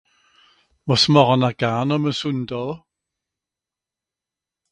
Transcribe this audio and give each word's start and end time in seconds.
wàs 0.87 1.03
màchen'r 1.13 1.55
garn 1.59 1.89
àm 1.95 2.03
à 2.11 2.13
sùndaa 2.19 2.71